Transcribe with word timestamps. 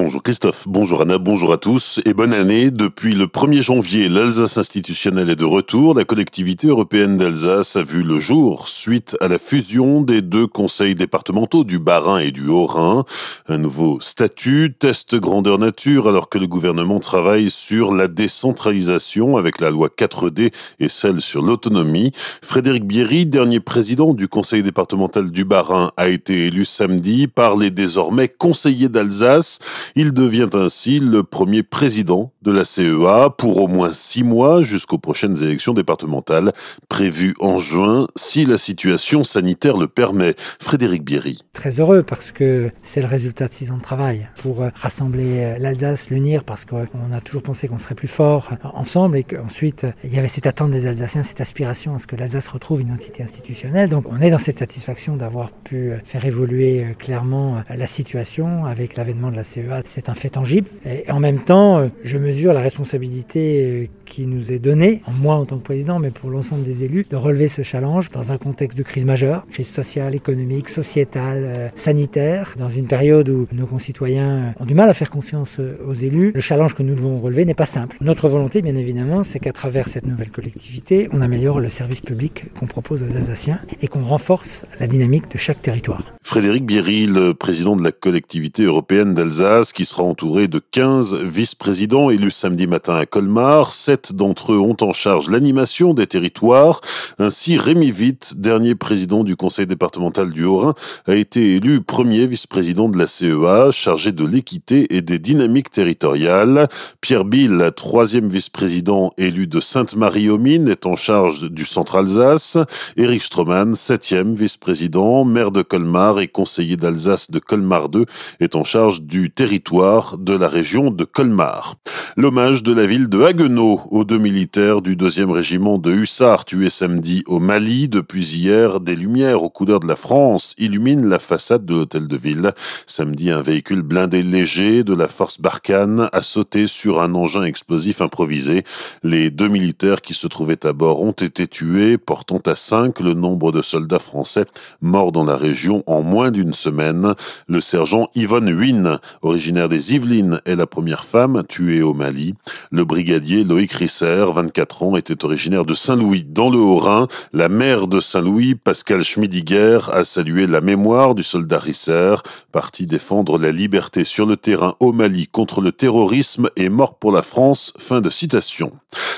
Bonjour 0.00 0.22
Christophe, 0.22 0.68
bonjour 0.68 1.02
Anna, 1.02 1.18
bonjour 1.18 1.52
à 1.52 1.56
tous 1.58 1.98
et 2.04 2.14
bonne 2.14 2.32
année. 2.32 2.70
Depuis 2.70 3.16
le 3.16 3.26
1er 3.26 3.62
janvier, 3.62 4.08
l'Alsace 4.08 4.56
institutionnelle 4.56 5.28
est 5.28 5.34
de 5.34 5.44
retour. 5.44 5.92
La 5.92 6.04
collectivité 6.04 6.68
européenne 6.68 7.16
d'Alsace 7.16 7.74
a 7.74 7.82
vu 7.82 8.04
le 8.04 8.20
jour 8.20 8.68
suite 8.68 9.16
à 9.20 9.26
la 9.26 9.38
fusion 9.38 10.00
des 10.00 10.22
deux 10.22 10.46
conseils 10.46 10.94
départementaux 10.94 11.64
du 11.64 11.80
Bas-Rhin 11.80 12.18
et 12.20 12.30
du 12.30 12.46
Haut-Rhin. 12.46 13.06
Un 13.48 13.58
nouveau 13.58 13.98
statut, 14.00 14.72
test 14.78 15.16
grandeur 15.16 15.58
nature 15.58 16.08
alors 16.08 16.28
que 16.28 16.38
le 16.38 16.46
gouvernement 16.46 17.00
travaille 17.00 17.50
sur 17.50 17.92
la 17.92 18.06
décentralisation 18.06 19.36
avec 19.36 19.60
la 19.60 19.70
loi 19.70 19.88
4D 19.88 20.52
et 20.78 20.88
celle 20.88 21.20
sur 21.20 21.42
l'autonomie. 21.42 22.12
Frédéric 22.40 22.84
Bierry, 22.84 23.26
dernier 23.26 23.58
président 23.58 24.14
du 24.14 24.28
conseil 24.28 24.62
départemental 24.62 25.32
du 25.32 25.44
Bas-Rhin, 25.44 25.90
a 25.96 26.06
été 26.06 26.46
élu 26.46 26.64
samedi 26.64 27.26
par 27.26 27.56
les 27.56 27.72
désormais 27.72 28.28
conseillers 28.28 28.88
d'Alsace. 28.88 29.58
Il 29.96 30.12
devient 30.12 30.48
ainsi 30.54 31.00
le 31.00 31.22
premier 31.22 31.62
président 31.62 32.32
de 32.42 32.52
la 32.52 32.64
CEA 32.64 33.30
pour 33.36 33.58
au 33.58 33.68
moins 33.68 33.92
six 33.92 34.22
mois 34.22 34.62
jusqu'aux 34.62 34.98
prochaines 34.98 35.42
élections 35.42 35.74
départementales 35.74 36.52
prévues 36.88 37.34
en 37.40 37.58
juin 37.58 38.06
si 38.16 38.44
la 38.44 38.58
situation 38.58 39.24
sanitaire 39.24 39.76
le 39.76 39.88
permet. 39.88 40.34
Frédéric 40.60 41.04
Bierry. 41.04 41.42
Très 41.52 41.80
heureux 41.80 42.02
parce 42.02 42.32
que 42.32 42.70
c'est 42.82 43.00
le 43.00 43.06
résultat 43.06 43.48
de 43.48 43.52
six 43.52 43.70
ans 43.70 43.76
de 43.76 43.82
travail 43.82 44.28
pour 44.40 44.62
euh, 44.62 44.70
rassembler 44.74 45.44
euh, 45.44 45.58
l'Alsace, 45.58 46.10
l'unir 46.10 46.44
parce 46.44 46.64
qu'on 46.64 47.12
a 47.12 47.20
toujours 47.20 47.42
pensé 47.42 47.68
qu'on 47.68 47.78
serait 47.78 47.94
plus 47.94 48.08
fort 48.08 48.50
euh, 48.52 48.68
ensemble 48.74 49.16
et 49.16 49.24
qu'ensuite 49.24 49.86
il 50.04 50.14
y 50.14 50.18
avait 50.18 50.28
cette 50.28 50.46
attente 50.46 50.70
des 50.70 50.86
Alsaciens, 50.86 51.22
cette 51.22 51.40
aspiration 51.40 51.94
à 51.94 51.98
ce 51.98 52.06
que 52.06 52.16
l'Alsace 52.16 52.48
retrouve 52.48 52.80
une 52.80 52.92
entité 52.92 53.22
institutionnelle. 53.22 53.90
Donc 53.90 54.04
on 54.10 54.20
est 54.20 54.30
dans 54.30 54.38
cette 54.38 54.58
satisfaction 54.58 55.16
d'avoir 55.16 55.50
pu 55.50 55.92
faire 56.04 56.24
évoluer 56.24 56.96
clairement 56.98 57.62
la 57.68 57.86
situation 57.86 58.64
avec 58.64 58.96
l'avènement 58.96 59.30
de 59.30 59.36
la 59.36 59.44
CEA 59.44 59.77
c'est 59.86 60.08
un 60.08 60.14
fait 60.14 60.30
tangible. 60.30 60.68
Et 60.86 61.10
en 61.10 61.20
même 61.20 61.40
temps, 61.40 61.90
je 62.04 62.18
mesure 62.18 62.52
la 62.52 62.60
responsabilité 62.60 63.90
qui 64.04 64.26
nous 64.26 64.52
est 64.52 64.58
donnée, 64.58 65.02
moi 65.20 65.34
en 65.34 65.44
tant 65.44 65.58
que 65.58 65.64
président, 65.64 65.98
mais 65.98 66.10
pour 66.10 66.30
l'ensemble 66.30 66.64
des 66.64 66.84
élus, 66.84 67.06
de 67.08 67.16
relever 67.16 67.48
ce 67.48 67.62
challenge 67.62 68.10
dans 68.10 68.32
un 68.32 68.38
contexte 68.38 68.76
de 68.78 68.82
crise 68.82 69.04
majeure, 69.04 69.46
crise 69.50 69.68
sociale, 69.68 70.14
économique, 70.14 70.68
sociétale, 70.68 71.52
euh, 71.56 71.68
sanitaire, 71.74 72.54
dans 72.58 72.70
une 72.70 72.86
période 72.86 73.28
où 73.28 73.46
nos 73.52 73.66
concitoyens 73.66 74.54
ont 74.58 74.64
du 74.64 74.74
mal 74.74 74.88
à 74.88 74.94
faire 74.94 75.10
confiance 75.10 75.60
euh, 75.60 75.76
aux 75.86 75.92
élus. 75.92 76.32
Le 76.34 76.40
challenge 76.40 76.74
que 76.74 76.82
nous 76.82 76.94
devons 76.94 77.20
relever 77.20 77.44
n'est 77.44 77.54
pas 77.54 77.66
simple. 77.66 77.96
Notre 78.00 78.28
volonté, 78.28 78.62
bien 78.62 78.76
évidemment, 78.76 79.22
c'est 79.22 79.38
qu'à 79.38 79.52
travers 79.52 79.88
cette 79.88 80.06
nouvelle 80.06 80.30
collectivité, 80.30 81.08
on 81.12 81.20
améliore 81.20 81.60
le 81.60 81.68
service 81.68 82.00
public 82.00 82.46
qu'on 82.58 82.66
propose 82.66 83.02
aux 83.02 83.16
Alsaciens 83.16 83.60
et 83.82 83.88
qu'on 83.88 84.02
renforce 84.02 84.66
la 84.80 84.86
dynamique 84.86 85.30
de 85.30 85.38
chaque 85.38 85.62
territoire. 85.62 86.17
Frédéric 86.28 86.66
Bierry, 86.66 87.06
le 87.06 87.32
président 87.32 87.74
de 87.74 87.82
la 87.82 87.90
collectivité 87.90 88.64
européenne 88.64 89.14
d'Alsace, 89.14 89.72
qui 89.72 89.86
sera 89.86 90.02
entouré 90.02 90.46
de 90.46 90.58
15 90.58 91.14
vice-présidents 91.22 92.10
élus 92.10 92.32
samedi 92.32 92.66
matin 92.66 92.96
à 92.96 93.06
Colmar. 93.06 93.72
Sept 93.72 94.12
d'entre 94.12 94.52
eux 94.52 94.58
ont 94.58 94.76
en 94.82 94.92
charge 94.92 95.30
l'animation 95.30 95.94
des 95.94 96.06
territoires. 96.06 96.82
Ainsi, 97.18 97.56
Rémi 97.56 97.90
Witt, 97.92 98.34
dernier 98.36 98.74
président 98.74 99.24
du 99.24 99.36
conseil 99.36 99.66
départemental 99.66 100.30
du 100.30 100.44
Haut-Rhin, 100.44 100.74
a 101.06 101.14
été 101.14 101.56
élu 101.56 101.80
premier 101.80 102.26
vice-président 102.26 102.90
de 102.90 102.98
la 102.98 103.06
CEA, 103.06 103.70
chargé 103.70 104.12
de 104.12 104.26
l'équité 104.26 104.94
et 104.94 105.00
des 105.00 105.18
dynamiques 105.18 105.70
territoriales. 105.70 106.68
Pierre 107.00 107.24
Bill, 107.24 107.70
troisième 107.74 108.28
vice-président 108.28 109.12
élu 109.16 109.46
de 109.46 109.60
Sainte-Marie-aux-Mines, 109.60 110.68
est 110.68 110.84
en 110.84 110.94
charge 110.94 111.50
du 111.50 111.64
centre 111.64 111.96
Alsace. 111.96 112.58
Éric 112.98 113.22
Stroman, 113.22 113.74
septième 113.74 114.34
vice-président, 114.34 115.24
maire 115.24 115.52
de 115.52 115.62
Colmar 115.62 116.17
et 116.18 116.28
conseiller 116.28 116.76
d'Alsace 116.76 117.30
de 117.30 117.38
Colmar 117.38 117.88
2 117.88 118.06
est 118.40 118.56
en 118.56 118.64
charge 118.64 119.02
du 119.02 119.30
territoire 119.30 120.18
de 120.18 120.34
la 120.34 120.48
région 120.48 120.90
de 120.90 121.04
Colmar. 121.04 121.76
L'hommage 122.16 122.62
de 122.62 122.72
la 122.72 122.86
ville 122.86 123.08
de 123.08 123.22
Haguenau 123.22 123.80
aux 123.90 124.04
deux 124.04 124.18
militaires 124.18 124.82
du 124.82 124.96
2e 124.96 125.30
régiment 125.30 125.78
de 125.78 125.92
hussards 125.92 126.44
tués 126.44 126.70
samedi 126.70 127.22
au 127.26 127.38
Mali. 127.38 127.88
Depuis 127.88 128.36
hier, 128.36 128.80
des 128.80 128.96
lumières 128.96 129.42
aux 129.42 129.50
couleurs 129.50 129.80
de 129.80 129.86
la 129.86 129.96
France 129.96 130.54
illuminent 130.58 131.06
la 131.06 131.18
façade 131.18 131.64
de 131.64 131.74
l'hôtel 131.74 132.08
de 132.08 132.16
ville. 132.16 132.52
Samedi, 132.86 133.30
un 133.30 133.42
véhicule 133.42 133.82
blindé 133.82 134.22
léger 134.22 134.84
de 134.84 134.94
la 134.94 135.08
force 135.08 135.40
Barkhane 135.40 136.08
a 136.12 136.22
sauté 136.22 136.66
sur 136.66 137.00
un 137.00 137.14
engin 137.14 137.44
explosif 137.44 138.00
improvisé. 138.00 138.64
Les 139.02 139.30
deux 139.30 139.48
militaires 139.48 140.00
qui 140.00 140.14
se 140.14 140.26
trouvaient 140.26 140.66
à 140.66 140.72
bord 140.72 141.02
ont 141.02 141.12
été 141.12 141.46
tués, 141.46 141.98
portant 141.98 142.40
à 142.46 142.54
cinq 142.54 143.00
le 143.00 143.14
nombre 143.14 143.52
de 143.52 143.62
soldats 143.62 143.98
français 143.98 144.46
morts 144.80 145.12
dans 145.12 145.24
la 145.24 145.36
région 145.36 145.82
en 145.86 146.02
moins 146.08 146.30
d'une 146.30 146.54
semaine. 146.54 147.14
Le 147.46 147.60
sergent 147.60 148.08
Yvonne 148.14 148.48
Huyn, 148.48 148.98
originaire 149.22 149.68
des 149.68 149.94
Yvelines, 149.94 150.40
est 150.46 150.56
la 150.56 150.66
première 150.66 151.04
femme 151.04 151.44
tuée 151.48 151.82
au 151.82 151.94
Mali. 151.94 152.34
Le 152.72 152.84
brigadier 152.84 153.44
Loïc 153.44 153.72
Risser, 153.72 154.24
24 154.34 154.82
ans, 154.82 154.96
était 154.96 155.24
originaire 155.24 155.66
de 155.66 155.74
Saint-Louis, 155.74 156.24
dans 156.26 156.50
le 156.50 156.58
Haut-Rhin. 156.58 157.06
La 157.32 157.48
mère 157.48 157.86
de 157.86 158.00
Saint-Louis, 158.00 158.54
Pascal 158.54 159.04
Schmidiger, 159.04 159.80
a 159.92 160.04
salué 160.04 160.46
la 160.46 160.60
mémoire 160.60 161.14
du 161.14 161.22
soldat 161.22 161.58
Risser, 161.58 162.14
parti 162.50 162.86
défendre 162.86 163.38
la 163.38 163.52
liberté 163.52 164.04
sur 164.04 164.24
le 164.24 164.36
terrain 164.36 164.74
au 164.80 164.92
Mali 164.92 165.28
contre 165.28 165.60
le 165.60 165.72
terrorisme 165.72 166.48
et 166.56 166.70
mort 166.70 166.98
pour 166.98 167.12
la 167.12 167.22
France. 167.22 167.74
Fin 167.78 168.00
de 168.00 168.08
citation. 168.10 168.72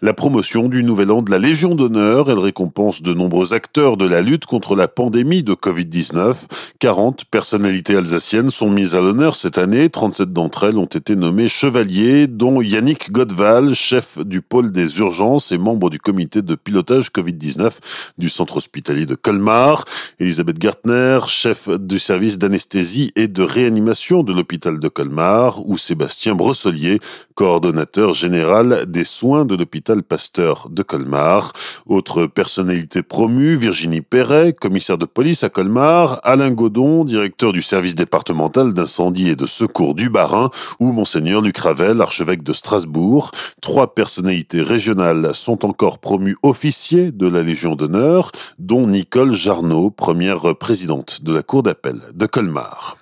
La 0.00 0.14
promotion 0.14 0.68
du 0.68 0.82
Nouvel 0.82 1.12
An 1.12 1.22
de 1.22 1.30
la 1.30 1.38
Légion 1.38 1.76
d'honneur, 1.76 2.28
elle 2.30 2.38
récompense 2.38 3.02
de 3.02 3.14
nombreux 3.14 3.54
acteurs 3.54 3.96
de 3.96 4.06
la 4.06 4.20
lutte 4.20 4.46
contre 4.46 4.74
la 4.74 4.88
pandémie 4.88 5.42
de 5.42 5.54
Covid-19. 5.54 6.34
40 6.82 7.26
personnalités 7.26 7.94
alsaciennes 7.94 8.50
sont 8.50 8.68
mises 8.68 8.96
à 8.96 9.00
l'honneur 9.00 9.36
cette 9.36 9.56
année. 9.56 9.88
37 9.88 10.32
d'entre 10.32 10.64
elles 10.64 10.76
ont 10.76 10.86
été 10.86 11.14
nommées 11.14 11.46
chevaliers, 11.46 12.26
dont 12.26 12.60
Yannick 12.60 13.12
Godval, 13.12 13.72
chef 13.74 14.18
du 14.18 14.42
pôle 14.42 14.72
des 14.72 14.98
urgences 14.98 15.52
et 15.52 15.58
membre 15.58 15.90
du 15.90 16.00
comité 16.00 16.42
de 16.42 16.56
pilotage 16.56 17.10
Covid-19 17.12 17.70
du 18.18 18.28
centre 18.28 18.56
hospitalier 18.56 19.06
de 19.06 19.14
Colmar. 19.14 19.84
Elisabeth 20.18 20.58
Gartner, 20.58 21.20
chef 21.28 21.68
du 21.68 22.00
service 22.00 22.36
d'anesthésie 22.36 23.12
et 23.14 23.28
de 23.28 23.44
réanimation 23.44 24.24
de 24.24 24.32
l'hôpital 24.32 24.80
de 24.80 24.88
Colmar, 24.88 25.64
ou 25.64 25.76
Sébastien 25.76 26.34
Brosselier, 26.34 26.98
coordonnateur 27.36 28.12
général 28.12 28.86
des 28.88 29.04
soins 29.04 29.44
de 29.44 29.54
l'hôpital 29.54 30.02
Pasteur 30.02 30.66
de 30.68 30.82
Colmar. 30.82 31.52
Autre 31.86 32.26
personnalité 32.26 33.04
promue, 33.04 33.54
Virginie 33.54 34.00
Perret, 34.00 34.52
commissaire 34.52 34.98
de 34.98 35.06
police 35.06 35.44
à 35.44 35.48
Colmar, 35.48 36.18
Alain 36.24 36.50
Directeur 36.72 37.52
du 37.52 37.60
service 37.60 37.94
départemental 37.94 38.72
d'incendie 38.72 39.28
et 39.28 39.36
de 39.36 39.44
secours 39.44 39.94
du 39.94 40.08
Barin, 40.08 40.48
ou 40.80 40.92
Monseigneur 40.92 41.42
Luc 41.42 41.58
Ravel, 41.58 42.00
archevêque 42.00 42.42
de 42.42 42.54
Strasbourg. 42.54 43.30
Trois 43.60 43.94
personnalités 43.94 44.62
régionales 44.62 45.34
sont 45.34 45.66
encore 45.66 45.98
promues 45.98 46.36
officiers 46.42 47.12
de 47.12 47.26
la 47.26 47.42
Légion 47.42 47.76
d'honneur, 47.76 48.32
dont 48.58 48.86
Nicole 48.86 49.32
Jarnot, 49.32 49.90
première 49.90 50.56
présidente 50.56 51.22
de 51.22 51.34
la 51.34 51.42
Cour 51.42 51.62
d'appel 51.62 52.00
de 52.14 52.26
Colmar. 52.26 52.96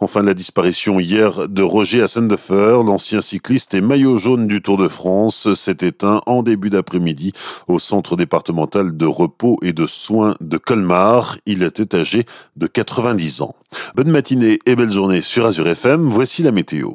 Enfin, 0.00 0.22
la 0.22 0.34
disparition 0.34 1.00
hier 1.00 1.48
de 1.48 1.62
Roger 1.62 2.02
Hassendefer, 2.02 2.82
l'ancien 2.84 3.20
cycliste 3.20 3.74
et 3.74 3.80
maillot 3.80 4.18
jaune 4.18 4.46
du 4.46 4.60
Tour 4.60 4.76
de 4.76 4.88
France, 4.88 5.52
s'est 5.54 5.78
éteint 5.80 6.20
en 6.26 6.42
début 6.42 6.70
d'après-midi 6.70 7.32
au 7.68 7.78
centre 7.78 8.16
départemental 8.16 8.96
de 8.96 9.06
repos 9.06 9.58
et 9.62 9.72
de 9.72 9.86
soins 9.86 10.36
de 10.40 10.58
Colmar. 10.58 11.38
Il 11.46 11.62
était 11.62 11.96
âgé 11.96 12.26
de 12.56 12.66
90 12.66 13.42
ans. 13.42 13.54
Bonne 13.94 14.10
matinée 14.10 14.58
et 14.66 14.76
belle 14.76 14.92
journée 14.92 15.20
sur 15.20 15.46
Azure 15.46 15.68
FM. 15.68 16.08
Voici 16.08 16.42
la 16.42 16.52
météo. 16.52 16.94